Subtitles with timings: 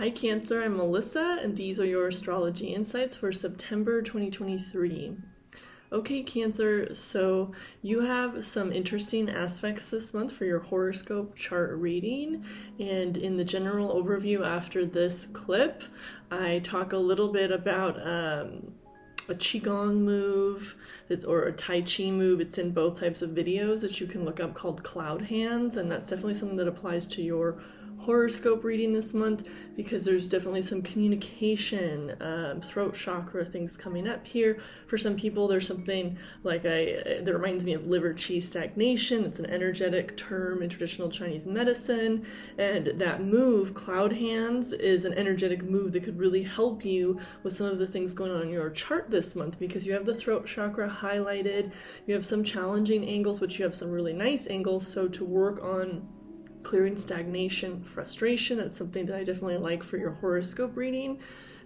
[0.00, 0.62] Hi, Cancer.
[0.62, 5.14] I'm Melissa, and these are your astrology insights for September 2023.
[5.92, 7.52] Okay, Cancer, so
[7.82, 12.46] you have some interesting aspects this month for your horoscope chart reading.
[12.78, 15.82] And in the general overview after this clip,
[16.30, 18.72] I talk a little bit about um,
[19.28, 20.76] a Qigong move
[21.28, 22.40] or a Tai Chi move.
[22.40, 25.92] It's in both types of videos that you can look up called Cloud Hands, and
[25.92, 27.60] that's definitely something that applies to your
[28.00, 34.26] horoscope reading this month because there's definitely some communication, um, throat chakra things coming up
[34.26, 34.60] here.
[34.88, 39.24] For some people, there's something like I that reminds me of liver qi stagnation.
[39.24, 42.26] It's an energetic term in traditional Chinese medicine,
[42.58, 47.56] and that move, cloud hands, is an energetic move that could really help you with
[47.56, 50.14] some of the things going on in your chart this month because you have the
[50.14, 51.70] throat chakra highlighted.
[52.06, 54.86] You have some challenging angles, but you have some really nice angles.
[54.86, 56.06] So to work on
[56.62, 58.58] clearing stagnation, frustration.
[58.58, 61.20] That's something that I definitely like for your horoscope reading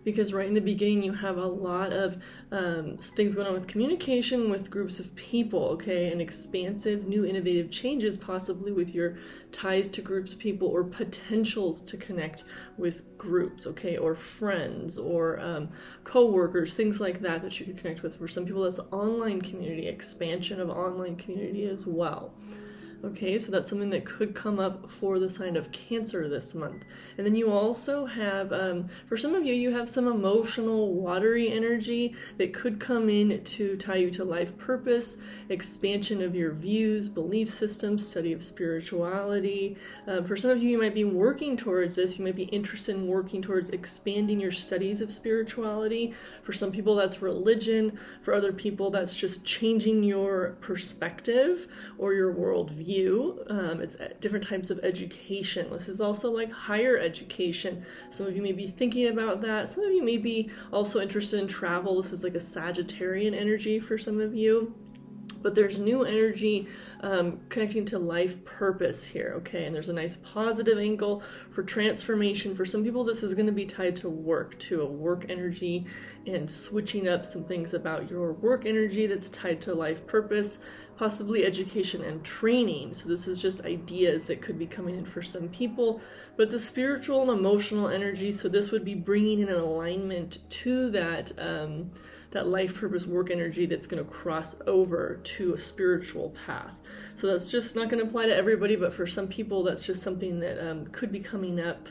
[0.04, 2.19] because right in the beginning you have a lot of
[2.52, 7.70] um, things going on with communication with groups of people, okay, and expansive, new, innovative
[7.70, 9.16] changes, possibly with your
[9.50, 12.44] ties to groups of people or potentials to connect
[12.76, 15.69] with groups, okay, or friends or um,
[16.04, 18.16] co workers, things like that that you could connect with.
[18.16, 22.34] For some people, that's online community, expansion of online community as well.
[23.05, 26.84] Okay, so that's something that could come up for the sign of Cancer this month.
[27.19, 31.52] And then you also have, um, for some of you, you have some emotional, watery
[31.52, 35.19] energy that could come in to tie you to life purpose,
[35.50, 39.77] expansion of your views, belief systems, study of spirituality.
[40.08, 42.19] Uh, for some of you, you might be working towards this.
[42.19, 46.14] You might be interested in working towards expanding your studies of spirituality.
[46.42, 47.98] For some people, that's religion.
[48.22, 51.66] For other people, that's just changing your perspective
[51.98, 53.45] or your worldview you.
[53.48, 55.70] Um, it's different types of education.
[55.70, 57.84] This is also like higher education.
[58.11, 59.69] Some of you may be thinking about that.
[59.69, 62.00] Some of you may be also interested in travel.
[62.00, 64.75] This is like a Sagittarian energy for some of you
[65.45, 66.66] but there's new energy
[67.03, 69.66] um, connecting to life purpose here, okay?
[69.66, 71.22] And there's a nice positive angle
[71.53, 72.56] for transformation.
[72.56, 75.84] For some people, this is going to be tied to work, to a work energy,
[76.27, 80.56] and switching up some things about your work energy that's tied to life purpose,
[80.97, 82.94] possibly education and training.
[82.94, 86.00] So, this is just ideas that could be coming in for some people,
[86.38, 88.33] but it's a spiritual and emotional energy.
[88.33, 91.33] So, this would be bringing in an alignment to that.
[91.38, 91.91] Um,
[92.34, 96.78] that life purpose work energy that's going to cross over to a spiritual path.
[97.15, 100.03] So that's just not going to apply to everybody, but for some people, that's just
[100.03, 101.89] something that um, could be coming up.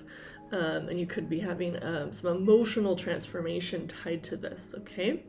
[0.51, 5.23] Um, and you could be having um, some emotional transformation tied to this, okay?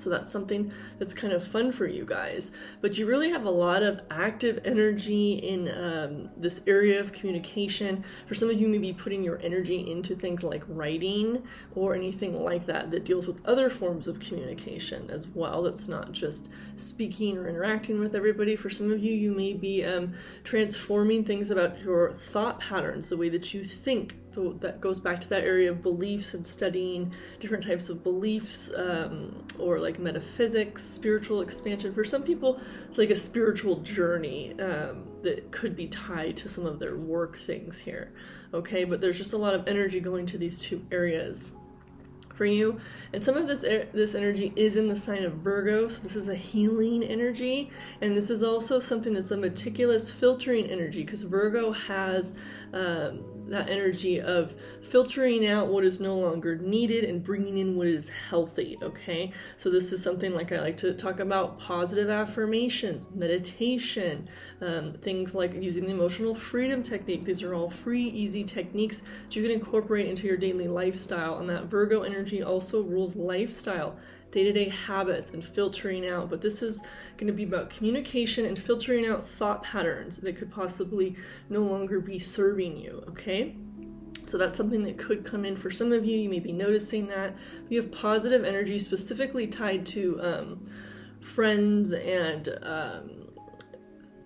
[0.00, 2.50] So that's something that's kind of fun for you guys.
[2.80, 8.04] But you really have a lot of active energy in um, this area of communication.
[8.26, 11.42] For some of you, maybe putting your energy into things like writing
[11.74, 15.62] or anything like that that deals with other forms of communication as well.
[15.62, 18.56] That's not just speaking or interacting with everybody.
[18.56, 23.16] For some of you, you may be um, transforming things about your thought patterns, the
[23.16, 27.12] way that you think so that goes back to that area of beliefs and studying
[27.40, 31.92] different types of beliefs um, or like metaphysics spiritual expansion.
[31.92, 36.66] For some people it's like a spiritual journey um, that could be tied to some
[36.66, 38.12] of their work things here
[38.54, 38.84] okay?
[38.84, 41.52] But there's just a lot of energy going to these two areas
[42.34, 42.80] for you.
[43.12, 43.60] And some of this
[43.92, 47.70] this energy is in the sign of Virgo, so this is a healing energy,
[48.00, 52.32] and this is also something that's a meticulous filtering energy because Virgo has
[52.72, 57.88] um, that energy of filtering out what is no longer needed and bringing in what
[57.88, 58.78] is healthy.
[58.82, 64.28] Okay, so this is something like I like to talk about positive affirmations, meditation,
[64.60, 67.24] um, things like using the emotional freedom technique.
[67.24, 71.50] These are all free, easy techniques that you can incorporate into your daily lifestyle, and
[71.50, 73.96] that Virgo energy energy also rules lifestyle,
[74.30, 76.30] day to day habits, and filtering out.
[76.30, 76.82] But this is
[77.16, 81.16] going to be about communication and filtering out thought patterns that could possibly
[81.48, 83.56] no longer be serving you, okay?
[84.24, 86.18] So that's something that could come in for some of you.
[86.18, 87.34] You may be noticing that.
[87.68, 90.70] You have positive energy specifically tied to um,
[91.20, 93.28] friends and um,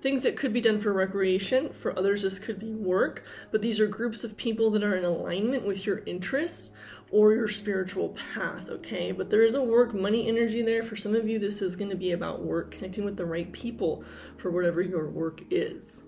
[0.00, 1.72] things that could be done for recreation.
[1.72, 3.24] For others, this could be work.
[3.50, 6.72] But these are groups of people that are in alignment with your interests
[7.10, 9.12] or your spiritual path, okay?
[9.12, 10.82] But there is a work money energy there.
[10.82, 13.50] For some of you, this is going to be about work, connecting with the right
[13.52, 14.04] people
[14.38, 16.02] for whatever your work is,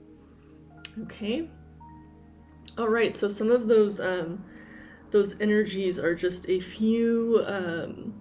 [1.02, 1.48] okay?
[2.78, 4.44] All right, so some of those um,
[5.10, 8.12] those energies are just a few um,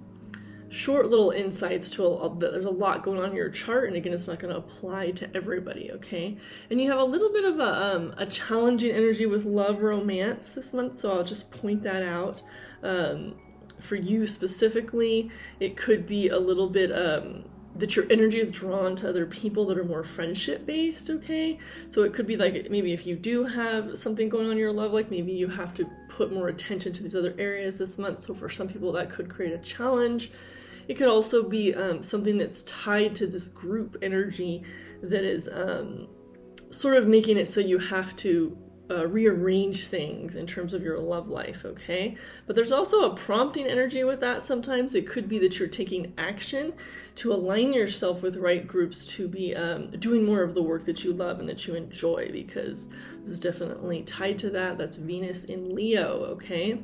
[0.75, 4.12] short little insights to a, there's a lot going on in your chart and again
[4.12, 6.38] it's not going to apply to everybody okay
[6.69, 10.54] and you have a little bit of a, um, a challenging energy with love romance
[10.54, 12.44] this month so i'll just point that out
[12.83, 13.36] um,
[13.80, 15.31] for you specifically
[15.62, 17.45] it could be a little bit um,
[17.78, 21.60] that your energy is drawn to other people that are more friendship based, okay?
[21.89, 24.71] So it could be like maybe if you do have something going on in your
[24.71, 28.19] love like maybe you have to put more attention to these other areas this month.
[28.19, 30.31] So for some people, that could create a challenge.
[30.87, 34.63] It could also be um, something that's tied to this group energy
[35.01, 36.07] that is um,
[36.69, 38.57] sort of making it so you have to
[38.89, 42.15] uh, rearrange things in terms of your love life, okay?
[42.45, 44.93] But there's also a prompting energy with that sometimes.
[44.93, 46.73] It could be that you're taking action
[47.15, 51.03] to align yourself with right groups to be um, doing more of the work that
[51.03, 52.87] you love and that you enjoy because
[53.23, 54.77] this is definitely tied to that.
[54.77, 56.79] That's Venus in Leo, okay?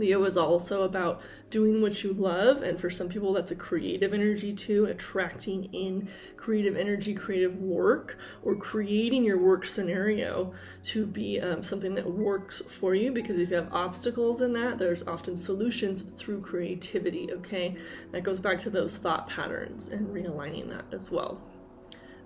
[0.00, 1.20] Leo is also about
[1.50, 6.08] doing what you love, and for some people, that's a creative energy too, attracting in
[6.36, 10.52] creative energy, creative work, or creating your work scenario
[10.82, 13.12] to be um, something that works for you.
[13.12, 17.76] Because if you have obstacles in that, there's often solutions through creativity, okay?
[18.10, 21.40] That goes back to those thought patterns and realigning that as well.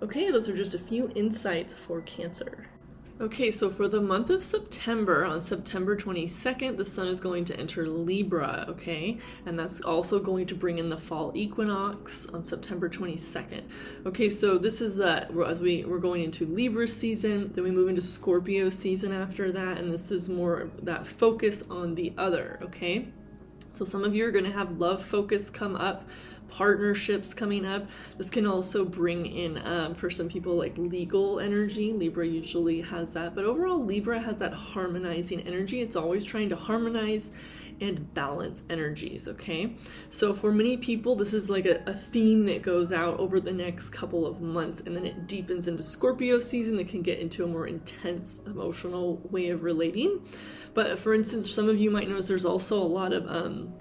[0.01, 2.67] Okay, those are just a few insights for Cancer.
[3.21, 7.57] Okay, so for the month of September, on September 22nd, the sun is going to
[7.57, 9.19] enter Libra, okay?
[9.45, 13.61] And that's also going to bring in the fall equinox on September 22nd.
[14.05, 17.87] Okay, so this is uh, as we, we're going into Libra season, then we move
[17.87, 23.07] into Scorpio season after that, and this is more that focus on the other, okay?
[23.71, 26.05] So some of you are going to have love focus come up
[26.47, 27.87] partnerships coming up.
[28.17, 31.93] This can also bring in, um, for some people, like legal energy.
[31.93, 35.81] Libra usually has that, but overall, Libra has that harmonizing energy.
[35.81, 37.31] It's always trying to harmonize
[37.81, 39.75] and balance energies, okay?
[40.09, 43.51] So for many people, this is like a, a, theme that goes out over the
[43.51, 47.43] next couple of months and then it deepens into Scorpio season that can get into
[47.43, 50.25] a more intense emotional way of relating.
[50.73, 53.73] But for instance, some of you might notice there's also a lot of um,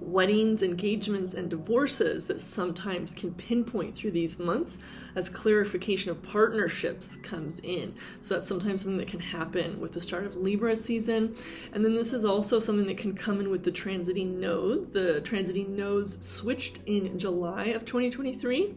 [0.00, 4.78] weddings, engagements, and divorces that sometimes can pinpoint through these months
[5.14, 7.94] as clarification of partnerships comes in.
[8.20, 11.36] So that's sometimes something that can happen with the start of Libra season.
[11.72, 14.90] And then this is also something that can come in with the transiting nodes.
[14.90, 18.74] The transiting nodes switched in July of 2023.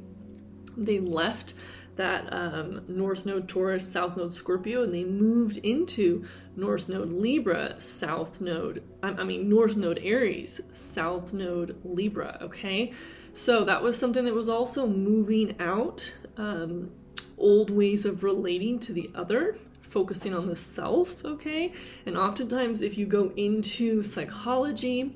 [0.76, 1.54] They left
[1.96, 6.26] that um, North Node Taurus, South Node Scorpio, and they moved into
[6.56, 12.92] North Node Libra, South Node, I mean, North Node Aries, South Node Libra, okay?
[13.34, 16.92] So that was something that was also moving out um,
[17.38, 21.72] old ways of relating to the other focusing on the self, okay?
[22.08, 25.16] And oftentimes, if you go into psychology,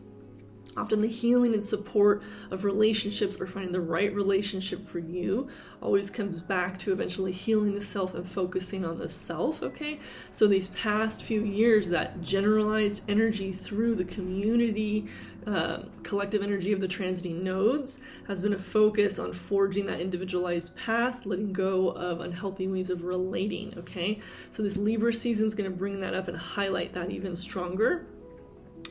[0.77, 2.21] Often the healing and support
[2.51, 5.49] of relationships or finding the right relationship for you
[5.81, 9.99] always comes back to eventually healing the self and focusing on the self, okay?
[10.31, 15.07] So these past few years, that generalized energy through the community,
[15.47, 20.75] uh, collective energy of the transiting nodes has been a focus on forging that individualized
[20.75, 24.19] path, letting go of unhealthy ways of relating, okay?
[24.51, 28.05] So this Libra season is going to bring that up and highlight that even stronger.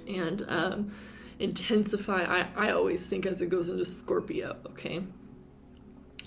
[0.09, 0.93] And, um,
[1.39, 2.25] intensify.
[2.25, 5.03] I, I always think as it goes into Scorpio, okay?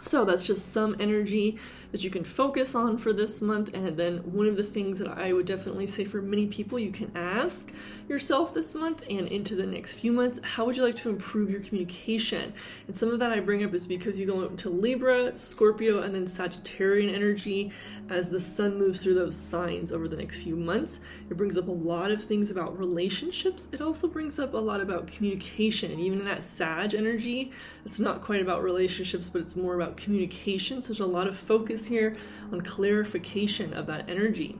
[0.01, 1.57] So that's just some energy
[1.91, 3.71] that you can focus on for this month.
[3.73, 6.91] And then one of the things that I would definitely say for many people, you
[6.91, 7.67] can ask
[8.07, 11.49] yourself this month and into the next few months, how would you like to improve
[11.49, 12.53] your communication?
[12.87, 16.13] And some of that I bring up is because you go into Libra, Scorpio, and
[16.13, 17.71] then Sagittarian energy
[18.09, 20.99] as the sun moves through those signs over the next few months.
[21.29, 23.67] It brings up a lot of things about relationships.
[23.71, 25.91] It also brings up a lot about communication.
[25.91, 27.51] And even in that Sag energy,
[27.85, 30.81] it's not quite about relationships, but it's more about communication.
[30.81, 32.15] So there's a lot of focus focus here
[32.51, 34.57] on clarification of that energy.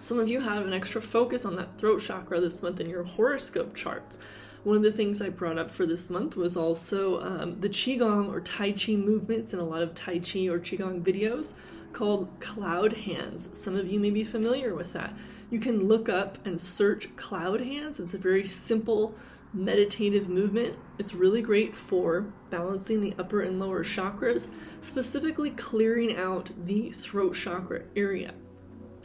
[0.00, 3.04] Some of you have an extra focus on that throat chakra this month in your
[3.04, 4.18] horoscope charts.
[4.64, 8.30] One of the things I brought up for this month was also um, the Qigong
[8.32, 11.54] or Tai Chi movements in a lot of Tai Chi or Qigong videos
[11.92, 13.48] called cloud hands.
[13.54, 15.14] Some of you may be familiar with that.
[15.50, 18.00] You can look up and search cloud hands.
[18.00, 19.14] It's a very simple
[19.52, 20.76] meditative movement.
[20.98, 24.48] It's really great for balancing the upper and lower chakras,
[24.82, 28.34] specifically clearing out the throat chakra area.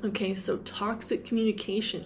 [0.03, 2.05] Okay, so toxic communication,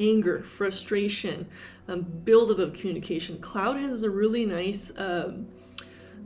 [0.00, 1.46] anger, frustration,
[1.88, 3.38] um, buildup of communication.
[3.38, 5.46] Cloud is a really nice um,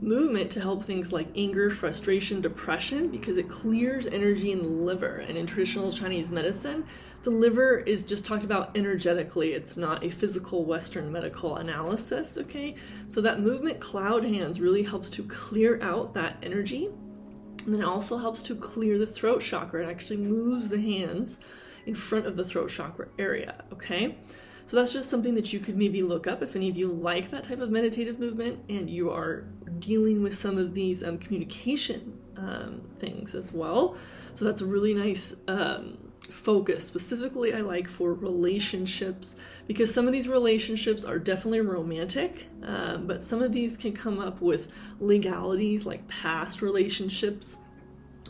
[0.01, 5.17] movement to help things like anger, frustration, depression because it clears energy in the liver.
[5.17, 6.83] And in traditional Chinese medicine,
[7.21, 9.53] the liver is just talked about energetically.
[9.53, 12.73] It's not a physical Western medical analysis, okay?
[13.07, 16.89] So that movement cloud hands really helps to clear out that energy.
[17.65, 19.83] And then it also helps to clear the throat chakra.
[19.83, 21.37] It actually moves the hands
[21.85, 24.17] in front of the throat chakra area, okay?
[24.65, 27.29] So that's just something that you could maybe look up if any of you like
[27.31, 29.45] that type of meditative movement and you are
[29.81, 33.97] dealing with some of these um, communication um, things as well.
[34.33, 35.97] So that's a really nice um,
[36.29, 36.83] focus.
[36.85, 39.35] Specifically, I like for relationships
[39.67, 44.19] because some of these relationships are definitely romantic, um, but some of these can come
[44.19, 47.57] up with legalities like past relationships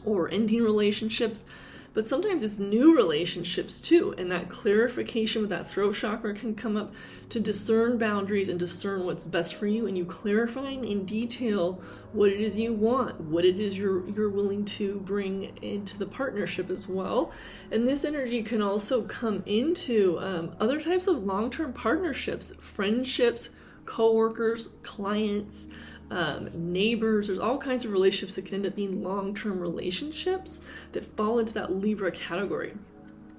[0.06, 1.46] or ending relationships
[1.94, 6.78] but sometimes it's new relationships too and that clarification with that throat chakra can come
[6.78, 6.94] up
[7.30, 11.82] to discern boundaries and discern what's best for you and you clarifying in detail
[12.14, 16.06] what it is you want what it is you're you're willing to bring into the
[16.06, 17.32] partnership as well.
[17.72, 23.50] And this energy can also come into um, other types of long-term partnerships friendships
[23.86, 25.68] co-workers clients
[26.12, 27.28] um, neighbors.
[27.28, 31.40] There's all kinds of relationships that can end up being long term relationships that fall
[31.40, 32.74] into that Libra category.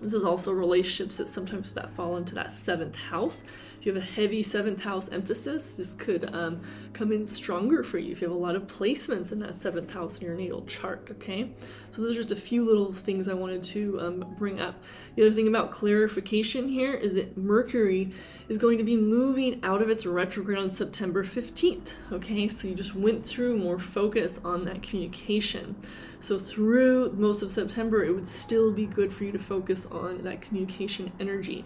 [0.03, 3.45] This is also relationships that sometimes that fall into that seventh house.
[3.79, 6.61] If you have a heavy seventh house emphasis, this could um,
[6.93, 9.93] come in stronger for you if you have a lot of placements in that seventh
[9.93, 11.07] house in your natal chart.
[11.13, 11.53] Okay,
[11.93, 14.75] so those are just a few little things I wanted to um, bring up.
[15.15, 18.11] The other thing about clarification here is that Mercury
[18.49, 21.91] is going to be moving out of its retrograde on September 15th.
[22.11, 25.77] Okay, so you just went through more focus on that communication.
[26.23, 30.23] So through most of September, it would still be good for you to focus on
[30.23, 31.65] that communication energy.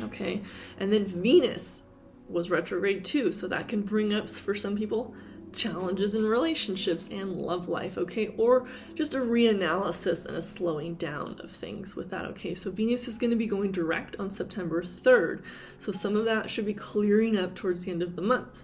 [0.00, 0.40] Okay,
[0.78, 1.82] and then Venus
[2.30, 5.14] was retrograde too, so that can bring up for some people
[5.52, 8.32] challenges in relationships and love life, okay?
[8.38, 12.54] Or just a reanalysis and a slowing down of things with that, okay?
[12.54, 15.42] So Venus is going to be going direct on September 3rd,
[15.76, 18.62] so some of that should be clearing up towards the end of the month.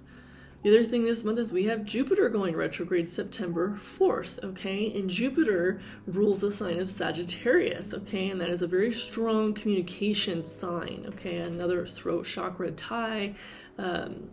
[0.64, 4.94] The other thing this month is we have Jupiter going retrograde September 4th, okay?
[4.94, 8.30] And Jupiter rules the sign of Sagittarius, okay?
[8.30, 11.36] And that is a very strong communication sign, okay?
[11.36, 13.34] Another throat chakra tie.
[13.76, 14.30] Um,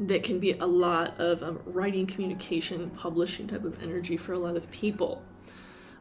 [0.00, 4.38] that can be a lot of um, writing, communication, publishing type of energy for a
[4.38, 5.22] lot of people.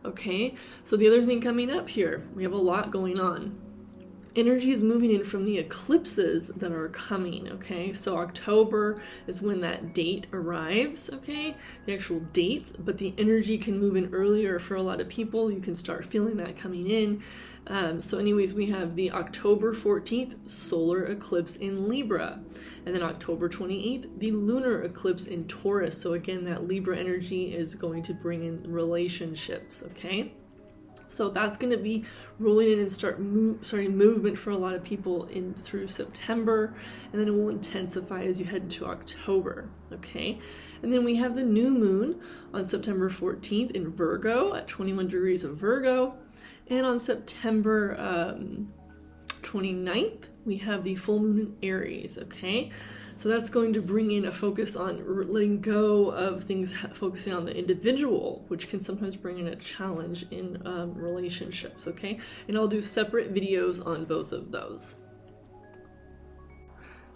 [0.03, 3.57] Okay, so the other thing coming up here, we have a lot going on
[4.35, 7.93] energy is moving in from the eclipses that are coming, okay?
[7.93, 11.55] So October is when that date arrives, okay?
[11.85, 15.51] The actual dates, but the energy can move in earlier for a lot of people.
[15.51, 17.23] You can start feeling that coming in.
[17.67, 22.39] Um, so, anyways, we have the October 14th solar eclipse in Libra,
[22.85, 25.99] and then October 28th, the lunar eclipse in Taurus.
[25.99, 30.31] So, again, that Libra energy is going to bring in relationships, okay?
[31.07, 32.05] So that's going to be
[32.39, 36.75] rolling in and start move, starting movement for a lot of people in through September,
[37.11, 39.69] and then it will intensify as you head into October.
[39.91, 40.39] Okay,
[40.81, 42.21] and then we have the new moon
[42.53, 46.15] on September 14th in Virgo at 21 degrees of Virgo,
[46.67, 48.73] and on September um,
[49.41, 52.17] 29th we have the full moon in Aries.
[52.17, 52.71] Okay.
[53.17, 57.45] So that's going to bring in a focus on letting go of things focusing on
[57.45, 62.19] the individual, which can sometimes bring in a challenge in um, relationships, okay?
[62.49, 64.95] And I'll do separate videos on both of those.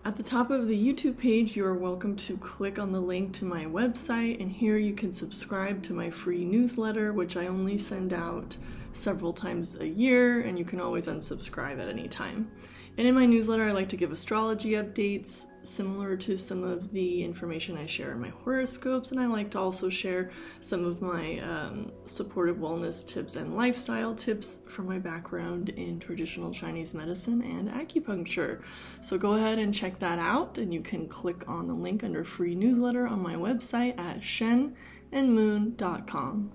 [0.05, 3.33] At the top of the YouTube page, you are welcome to click on the link
[3.33, 7.77] to my website, and here you can subscribe to my free newsletter, which I only
[7.77, 8.55] send out
[8.93, 12.49] several times a year, and you can always unsubscribe at any time.
[12.99, 17.23] And in my newsletter, I like to give astrology updates similar to some of the
[17.23, 21.39] information I share in my horoscopes, and I like to also share some of my
[21.39, 27.69] um, supportive wellness tips and lifestyle tips from my background in traditional Chinese medicine and
[27.69, 28.63] acupuncture.
[28.99, 32.25] So go ahead and check that out, and you can click on the link under
[32.25, 36.51] free newsletter on my website at shenandmoon.com.